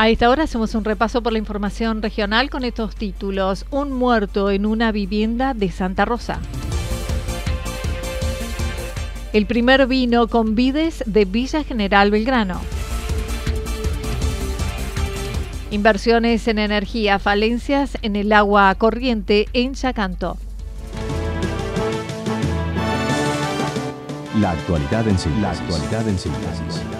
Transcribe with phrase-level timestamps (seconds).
[0.00, 3.66] A esta hora hacemos un repaso por la información regional con estos títulos.
[3.70, 6.38] Un muerto en una vivienda de Santa Rosa.
[9.34, 12.62] El primer vino con vides de Villa General Belgrano.
[15.70, 20.38] Inversiones en energía, falencias en el agua corriente en Chacanto.
[24.40, 25.42] La actualidad en síntesis.
[25.42, 26.99] La actualidad en síntesis.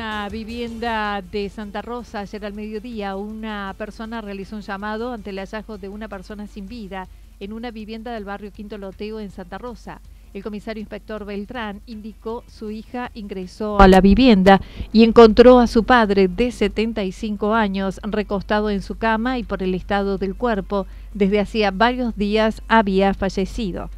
[0.00, 3.16] Una vivienda de Santa Rosa ayer al mediodía.
[3.16, 7.06] Una persona realizó un llamado ante el hallazgo de una persona sin vida
[7.38, 10.00] en una vivienda del barrio Quinto Loteo en Santa Rosa.
[10.32, 15.84] El comisario inspector Beltrán indicó su hija ingresó a la vivienda y encontró a su
[15.84, 21.40] padre de 75 años recostado en su cama y por el estado del cuerpo desde
[21.40, 23.90] hacía varios días había fallecido.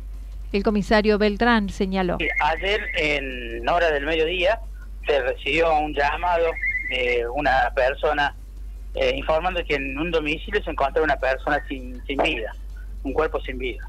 [0.53, 2.19] El comisario Beltrán señaló.
[2.41, 4.59] Ayer, en hora del mediodía,
[5.07, 6.51] se recibió un llamado
[6.91, 8.35] de una persona
[8.95, 12.55] eh, informando que en un domicilio se encontraba una persona sin, sin vida,
[13.03, 13.89] un cuerpo sin vida.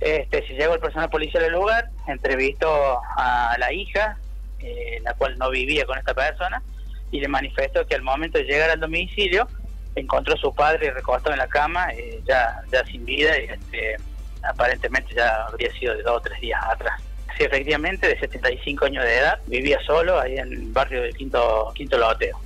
[0.00, 4.18] Este, se llegó el personal policial al lugar, entrevistó a la hija,
[4.60, 6.62] eh, la cual no vivía con esta persona,
[7.10, 9.48] y le manifestó que al momento de llegar al domicilio
[9.94, 13.96] encontró a su padre recostado en la cama, eh, ya, ya sin vida, y este,
[14.42, 17.00] aparentemente ya habría sido de dos o tres días atrás.
[17.36, 21.70] Sí, efectivamente, de 75 años de edad, vivía solo ahí en el barrio del Quinto,
[21.74, 22.38] Quinto Loteo.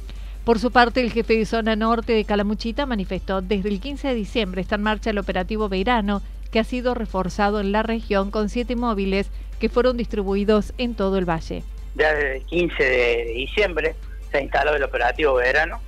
[0.44, 4.14] Por su parte, el jefe de zona norte de Calamuchita manifestó desde el 15 de
[4.14, 8.48] diciembre está en marcha el operativo Verano, que ha sido reforzado en la región con
[8.48, 9.30] siete móviles
[9.60, 11.62] que fueron distribuidos en todo el valle.
[11.94, 13.94] Ya desde el 15 de diciembre
[14.32, 15.80] se instaló el operativo Verano,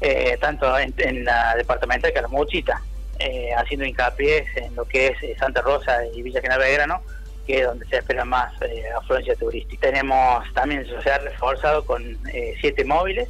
[0.00, 2.80] eh, tanto en, en, la departamento de Calamuchita,
[3.18, 7.02] eh, haciendo hincapié en lo que es eh, Santa Rosa y Villa General Belgrano,
[7.48, 9.88] que es donde se espera más eh, afluencia turística.
[9.90, 13.26] Tenemos también, se ha reforzado con eh, siete móviles,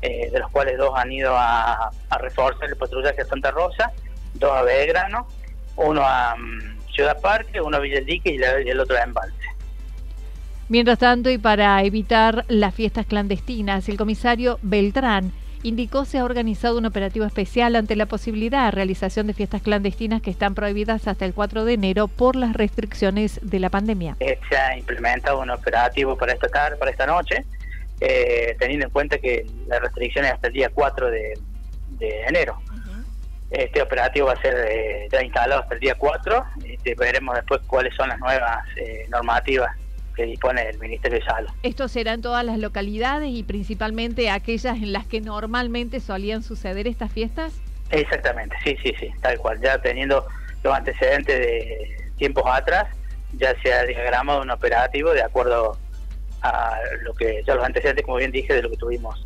[0.00, 3.90] eh, de los cuales dos han ido a, reforzar el patrullaje a Santa Rosa,
[4.34, 5.26] dos a Belgrano,
[5.74, 6.60] uno a um,
[6.94, 9.36] Ciudad Parque, uno a Villa Dique y el otro a Embalse.
[10.68, 15.32] Mientras tanto, y para evitar las fiestas clandestinas, el comisario Beltrán
[15.62, 20.22] indicó se ha organizado un operativo especial ante la posibilidad de realización de fiestas clandestinas
[20.22, 24.16] que están prohibidas hasta el 4 de enero por las restricciones de la pandemia.
[24.20, 27.44] Eh, se ha implementado un operativo para esta tarde, para esta noche,
[28.00, 31.38] eh, teniendo en cuenta que la restricción es hasta el día 4 de,
[31.98, 32.58] de enero.
[32.68, 33.04] Uh -huh.
[33.50, 36.44] Este operativo va a ser eh, ya instalado hasta el día 4.
[36.64, 39.76] Este, veremos después cuáles son las nuevas eh, normativas
[40.18, 41.48] que dispone el Ministerio de Salud.
[41.62, 46.88] Esto será en todas las localidades y principalmente aquellas en las que normalmente solían suceder
[46.88, 47.60] estas fiestas.
[47.90, 49.60] Exactamente, sí, sí, sí, tal cual.
[49.62, 50.26] Ya teniendo
[50.64, 52.88] los antecedentes de tiempos atrás,
[53.34, 55.78] ya se ha diagramado un operativo de acuerdo
[56.42, 59.24] a lo que ya los antecedentes, como bien dije, de lo que tuvimos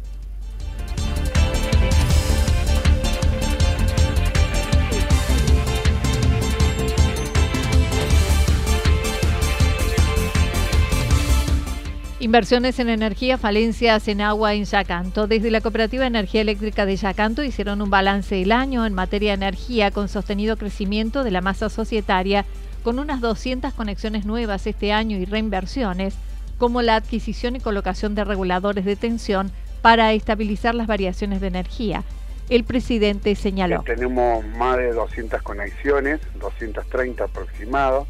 [12.23, 15.27] Inversiones en energía, falencias en agua en Yacanto.
[15.27, 19.31] Desde la Cooperativa de Energía Eléctrica de Yacanto hicieron un balance del año en materia
[19.31, 22.45] de energía con sostenido crecimiento de la masa societaria,
[22.85, 26.15] con unas 200 conexiones nuevas este año y reinversiones,
[26.59, 32.05] como la adquisición y colocación de reguladores de tensión para estabilizar las variaciones de energía.
[32.49, 33.83] El presidente señaló.
[33.83, 38.07] Tenemos más de 200 conexiones, 230 aproximados,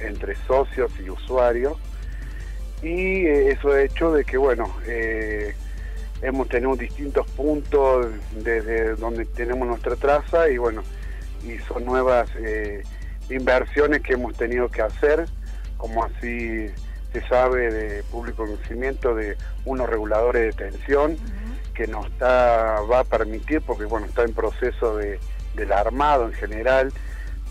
[0.00, 1.76] entre socios y usuarios
[2.82, 5.54] y eh, eso ha hecho de que, bueno, eh,
[6.20, 10.82] hemos tenido distintos puntos desde donde tenemos nuestra traza y, bueno,
[11.44, 12.82] y son nuevas eh,
[13.30, 15.26] inversiones que hemos tenido que hacer,
[15.76, 16.66] como así
[17.12, 21.16] se sabe de público conocimiento, de unos reguladores de tensión
[21.74, 25.20] que nos está, va a permitir, porque bueno, está en proceso de,
[25.54, 26.92] del armado en general,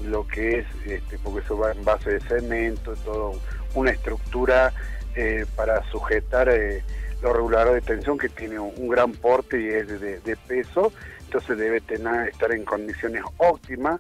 [0.04, 3.33] lo que es, este, porque eso va en base de cemento, todo
[3.75, 4.74] una estructura
[5.16, 6.84] eh, para sujetar eh,
[7.22, 10.92] los reguladores de tensión que tiene un, gran porte y es de, peso,
[11.25, 14.00] entonces debe tener, estar en condiciones óptimas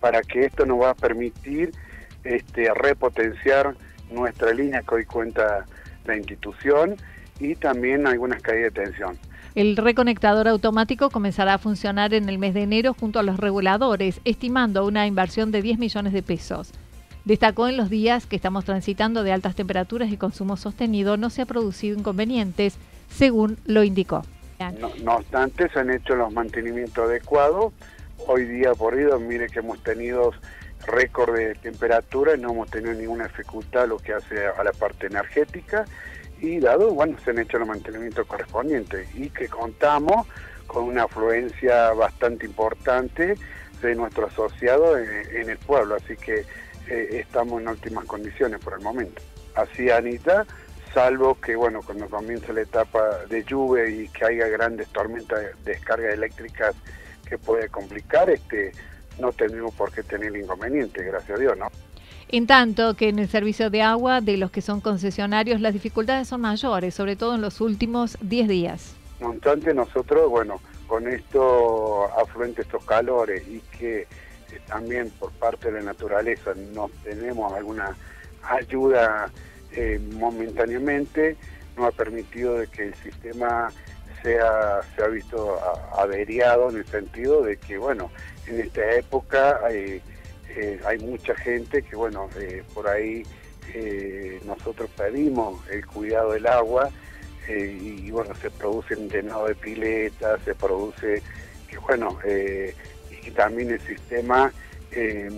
[0.00, 1.72] para que esto nos va a permitir
[2.24, 3.74] este, repotenciar
[4.10, 5.64] nuestra línea que hoy cuenta
[6.04, 6.96] la institución
[7.40, 9.18] y también algunas caídas de tensión.
[9.54, 14.20] El reconectador automático comenzará a funcionar en el mes de enero junto a los reguladores,
[14.24, 16.72] estimando una inversión de 10 millones de pesos.
[17.28, 21.42] Destacó en los días que estamos transitando de altas temperaturas y consumo sostenido no se
[21.42, 22.78] ha producido inconvenientes,
[23.10, 24.22] según lo indicó.
[25.02, 27.74] No, obstante, se han hecho los mantenimientos adecuados.
[28.26, 30.32] Hoy día por día, mire que hemos tenido
[30.86, 35.08] récord de temperatura y no hemos tenido ninguna dificultad lo que hace a la parte
[35.08, 35.84] energética
[36.40, 40.26] y dado, bueno, se han hecho los mantenimientos correspondientes y que contamos
[40.66, 43.34] con una afluencia bastante importante
[43.82, 46.46] de nuestros asociados en el pueblo, así que
[46.88, 49.22] eh, estamos en óptimas condiciones por el momento.
[49.54, 50.46] Así, Anita,
[50.94, 55.72] salvo que, bueno, cuando comience la etapa de lluvia y que haya grandes tormentas de
[55.72, 56.74] descargas eléctricas
[57.28, 58.72] que puede complicar, este,
[59.18, 61.68] no tendremos por qué tener inconveniente, gracias a Dios, ¿no?
[62.30, 66.28] En tanto que en el servicio de agua de los que son concesionarios las dificultades
[66.28, 68.94] son mayores, sobre todo en los últimos 10 días.
[69.20, 74.06] No obstante, nosotros, bueno, con esto afluentes estos calores y que
[74.66, 77.96] también por parte de la naturaleza no tenemos alguna
[78.42, 79.30] ayuda
[79.72, 81.36] eh, momentáneamente,
[81.76, 83.70] no ha permitido de que el sistema
[84.22, 85.58] sea, se ha visto
[85.96, 88.10] averiado en el sentido de que, bueno,
[88.46, 90.02] en esta época hay,
[90.48, 93.24] eh, hay mucha gente que, bueno, eh, por ahí
[94.46, 96.88] nosotros pedimos el cuidado del agua
[97.46, 101.22] y, bueno, se produce un llenado de piletas, se produce
[101.68, 102.18] que, bueno,
[103.24, 104.52] y también el sistema
[104.92, 105.28] eh,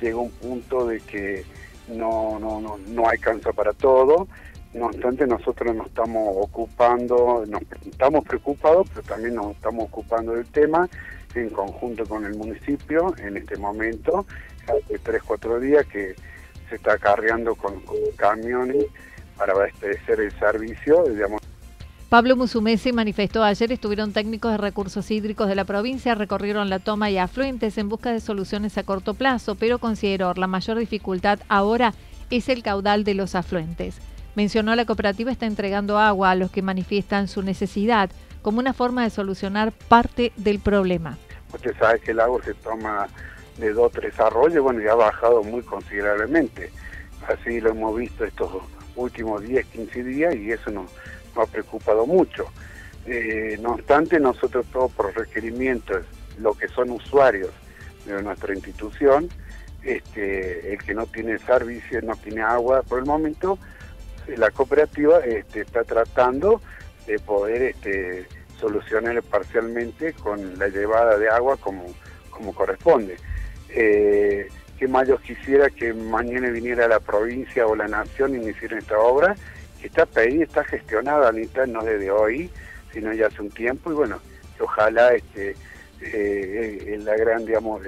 [0.00, 1.44] llega a un punto de que
[1.88, 3.04] no, no, no, no
[3.54, 4.28] para todo.
[4.74, 10.46] No obstante, nosotros nos estamos ocupando, nos estamos preocupados, pero también nos estamos ocupando del
[10.46, 10.88] tema
[11.34, 14.26] en conjunto con el municipio en este momento,
[14.66, 16.14] hace tres, cuatro días que
[16.68, 18.86] se está acarreando con, con camiones
[19.36, 21.37] para abastecer el servicio, digamos,
[22.08, 27.10] Pablo Musumesi manifestó ayer estuvieron técnicos de recursos hídricos de la provincia, recorrieron la toma
[27.10, 31.92] y afluentes en busca de soluciones a corto plazo, pero consideró la mayor dificultad ahora
[32.30, 33.98] es el caudal de los afluentes.
[34.36, 38.08] Mencionó la cooperativa está entregando agua a los que manifiestan su necesidad
[38.40, 41.18] como una forma de solucionar parte del problema.
[41.52, 43.06] Usted sabe que el agua se toma
[43.58, 46.70] de dos o tres arroyos, bueno, y ha bajado muy considerablemente.
[47.26, 48.50] Así lo hemos visto estos
[48.96, 50.86] últimos 10, 15 días y eso no
[51.42, 52.46] ha preocupado mucho.
[53.06, 56.04] Eh, no obstante, nosotros todos por requerimientos,
[56.38, 57.50] lo que son usuarios
[58.06, 59.28] de nuestra institución,
[59.82, 63.58] este, el que no tiene servicio, no tiene agua por el momento,
[64.36, 66.60] la cooperativa este, está tratando
[67.06, 68.26] de poder este,
[68.60, 71.86] solucionar parcialmente con la llevada de agua como,
[72.54, 73.16] corresponde.
[73.70, 78.78] Eh, que más yo quisiera que mañana viniera la provincia o la nación y hicieran
[78.78, 79.34] esta obra
[79.86, 82.50] está pedida, está gestionada, Anita, no desde hoy,
[82.92, 84.20] sino ya hace un tiempo, y bueno,
[84.60, 85.54] ojalá este,
[86.00, 87.82] eh, la gran, digamos,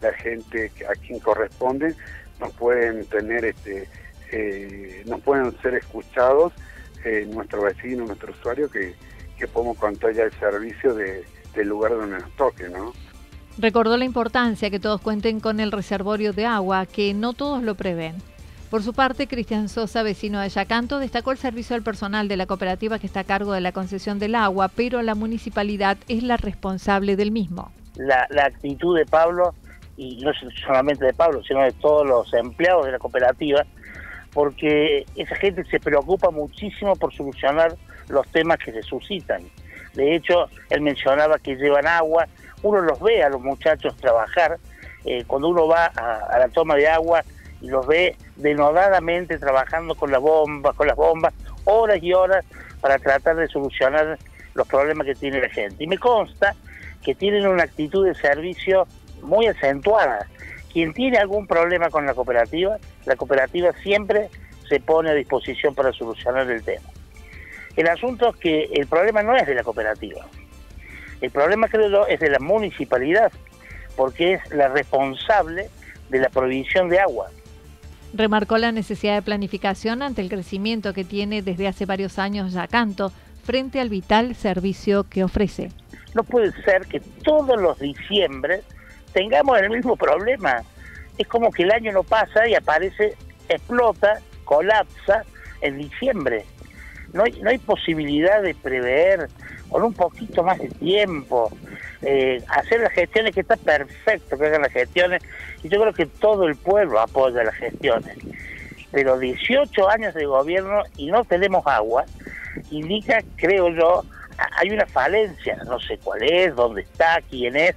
[0.00, 1.94] la gente a quien corresponde,
[2.40, 3.88] nos pueden tener, este,
[4.32, 6.52] eh, nos pueden ser escuchados,
[7.04, 8.94] eh, nuestro vecino, nuestro usuario, que,
[9.38, 12.92] que podemos contar ya el servicio de, del lugar donde nos toque, ¿no?
[13.58, 17.74] Recordó la importancia que todos cuenten con el reservorio de agua, que no todos lo
[17.74, 18.16] prevén.
[18.70, 22.46] Por su parte, Cristian Sosa, vecino de Yacanto, destacó el servicio al personal de la
[22.46, 26.36] cooperativa que está a cargo de la concesión del agua, pero la municipalidad es la
[26.36, 27.72] responsable del mismo.
[27.96, 29.56] La, actitud de Pablo,
[29.96, 30.30] y no
[30.64, 33.66] solamente de Pablo, sino de todos los empleados de la cooperativa,
[34.32, 37.74] porque esa gente se preocupa muchísimo por solucionar
[38.08, 39.42] los temas que se suscitan.
[39.94, 42.28] De hecho, él mencionaba que llevan agua,
[42.62, 44.58] uno los ve a los muchachos trabajar,
[45.04, 47.24] eh, cuando uno va a, la toma de agua
[47.60, 52.44] y los ve denodadamente trabajando con las bombas, con las bombas, horas y horas
[52.80, 54.18] para tratar de solucionar
[54.54, 55.84] los problemas que tiene la gente.
[55.84, 56.54] Y me consta
[57.02, 58.86] que tienen una actitud de servicio
[59.22, 60.26] muy acentuada.
[60.72, 64.28] Quien tiene algún problema con la cooperativa, la cooperativa siempre
[64.68, 66.88] se pone a disposición para solucionar el tema.
[67.76, 70.24] El asunto es que el problema no es de la cooperativa.
[71.20, 73.32] El problema, creo yo, es de la municipalidad,
[73.96, 75.68] porque es la responsable
[76.08, 77.30] de la provisión de agua.
[78.12, 83.12] Remarcó la necesidad de planificación ante el crecimiento que tiene desde hace varios años Yacanto
[83.44, 85.70] frente al vital servicio que ofrece.
[86.14, 88.62] No puede ser que todos los diciembre
[89.12, 90.62] tengamos el mismo problema.
[91.18, 93.16] Es como que el año no pasa y aparece,
[93.48, 95.24] explota, colapsa
[95.60, 96.44] en diciembre.
[97.12, 99.28] No hay, no hay posibilidad de prever
[99.68, 101.50] con un poquito más de tiempo,
[102.02, 105.22] eh, hacer las gestiones, que está perfecto que hagan las gestiones,
[105.62, 108.16] y yo creo que todo el pueblo apoya las gestiones.
[108.90, 112.04] Pero 18 años de gobierno y no tenemos agua,
[112.70, 114.04] indica, creo yo,
[114.58, 117.76] hay una falencia, no sé cuál es, dónde está, quién es,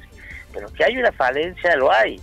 [0.53, 2.19] pero que hay una falencia, lo hay.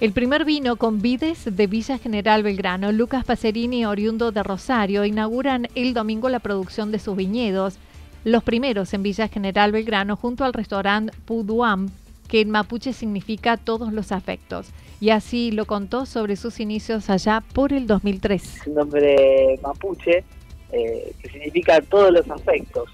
[0.00, 5.68] El primer vino con vides de Villa General Belgrano, Lucas Pacerini, oriundo de Rosario, inauguran
[5.74, 7.76] el domingo la producción de sus viñedos,
[8.24, 11.90] los primeros en Villa General Belgrano, junto al restaurante Puduam,
[12.28, 14.70] que en mapuche significa todos los afectos.
[15.02, 18.68] Y así lo contó sobre sus inicios allá por el 2003.
[18.68, 20.24] Un nombre mapuche
[20.72, 22.88] eh, que significa todos los afectos,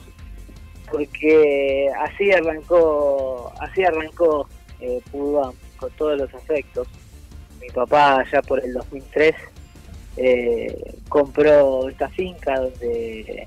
[0.90, 4.48] porque así arrancó, así arrancó
[4.80, 6.88] eh, Puduam con todos los afectos.
[7.60, 9.34] Mi papá ya por el 2003
[10.18, 13.46] eh, compró esta finca donde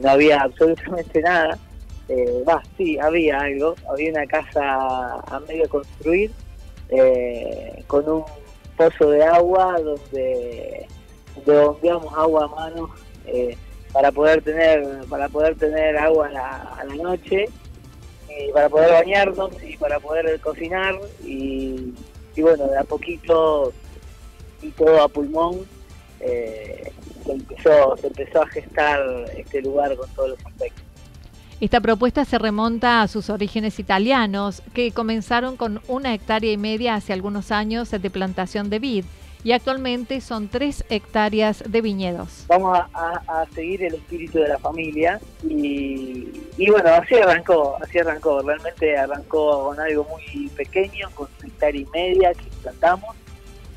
[0.00, 1.58] no había absolutamente nada.
[2.08, 2.44] Eh,
[2.76, 6.30] sí, había algo, había una casa a medio construir
[6.90, 8.24] eh, con un
[8.76, 10.86] pozo de agua donde,
[11.46, 12.90] bombeamos agua a mano
[13.26, 13.56] eh,
[13.92, 17.46] para poder tener para poder tener agua a la, noche
[18.38, 21.92] y para poder bañarnos y para poder cocinar y,
[22.36, 23.72] bueno de a poquito
[24.60, 25.60] y todo a pulmón
[26.20, 26.90] eh,
[27.24, 29.00] se empezó se empezó a gestar
[29.36, 30.82] este lugar con todos los aspectos.
[31.60, 36.96] Esta propuesta se remonta a sus orígenes italianos, que comenzaron con una hectárea y media
[36.96, 39.04] hace algunos años de plantación de vid
[39.44, 42.44] y actualmente son tres hectáreas de viñedos.
[42.48, 46.26] Vamos a, seguir el espíritu de la familia y,
[46.70, 51.86] bueno, así arrancó, así arrancó, realmente arrancó con algo muy pequeño, con una hectárea y
[51.92, 53.14] media que plantamos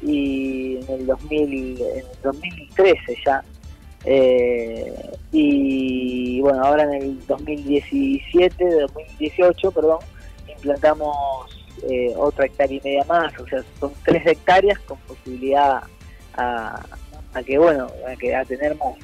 [0.02, 3.44] y en el, 2000, en el 2013 ya
[4.10, 10.00] eh, y bueno, ahora en el 2017, 2018, perdón,
[10.48, 15.84] implantamos eh, otra hectárea y media más, o sea, son tres hectáreas con posibilidad
[16.36, 16.86] a,
[17.46, 18.96] que, bueno, a, que, a tener más.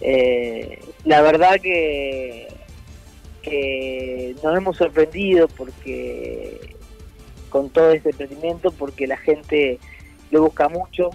[0.00, 2.48] Eh, la verdad que,
[3.42, 6.76] que nos hemos sorprendido porque
[7.48, 9.78] con todo este emprendimiento, porque la gente
[10.30, 11.10] lo busca mucho,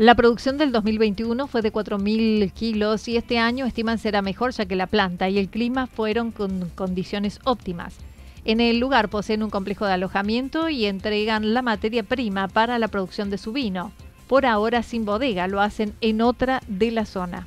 [0.00, 4.64] la producción del 2021 fue de 4.000 kilos y este año estiman será mejor ya
[4.64, 7.98] que la planta y el clima fueron con condiciones óptimas.
[8.44, 12.88] En el lugar poseen un complejo de alojamiento y entregan la materia prima para la
[12.88, 13.92] producción de su vino.
[14.28, 17.46] Por ahora sin bodega, lo hacen en otra de la zona.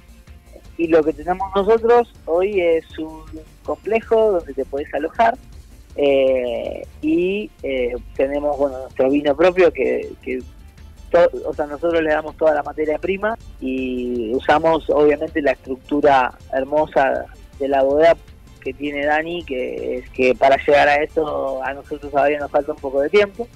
[0.78, 3.24] Y lo que tenemos nosotros hoy es un
[3.64, 5.38] complejo donde te puedes alojar
[5.96, 10.42] eh, y eh, tenemos bueno nuestro vino propio que, que
[11.46, 17.26] o sea, nosotros le damos toda la materia prima y usamos obviamente la estructura hermosa
[17.60, 18.18] de la bodega
[18.64, 22.72] que tiene Dani, que es que para llegar a eso a nosotros todavía nos falta
[22.72, 23.48] un poco de tiempo,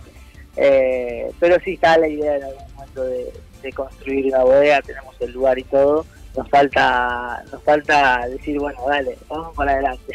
[0.56, 3.34] eh, pero sí está la idea en algún momento de,
[3.76, 6.06] construir una bodega, tenemos el lugar y todo,
[6.38, 10.14] nos falta, nos falta decir, bueno, dale, vamos para adelante.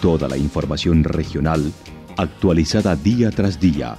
[0.00, 1.72] Toda la información regional
[2.16, 3.98] actualizada día tras día.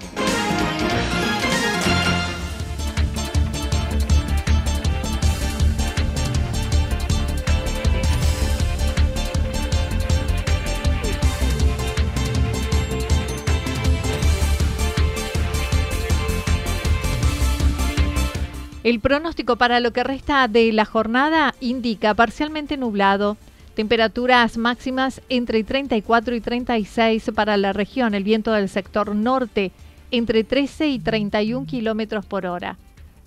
[18.83, 23.37] El pronóstico para lo que resta de la jornada indica parcialmente nublado,
[23.75, 29.71] temperaturas máximas entre 34 y 36 para la región, el viento del sector norte
[30.09, 32.77] entre 13 y 31 kilómetros por hora.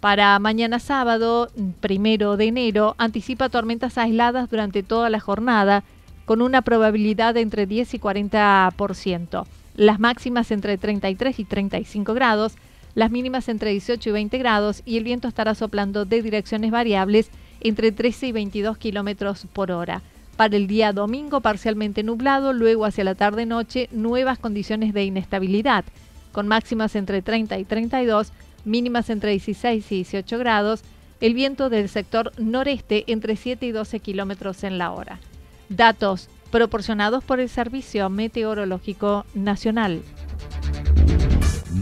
[0.00, 1.48] Para mañana sábado,
[1.80, 5.84] primero de enero, anticipa tormentas aisladas durante toda la jornada,
[6.24, 9.46] con una probabilidad de entre 10 y 40%.
[9.76, 12.56] Las máximas entre 33 y 35 grados
[12.94, 17.30] las mínimas entre 18 y 20 grados y el viento estará soplando de direcciones variables
[17.60, 20.02] entre 13 y 22 kilómetros por hora.
[20.36, 25.84] Para el día domingo parcialmente nublado, luego hacia la tarde-noche nuevas condiciones de inestabilidad,
[26.32, 28.32] con máximas entre 30 y 32,
[28.64, 30.82] mínimas entre 16 y 18 grados,
[31.20, 35.20] el viento del sector noreste entre 7 y 12 kilómetros en la hora.
[35.68, 40.02] Datos proporcionados por el Servicio Meteorológico Nacional.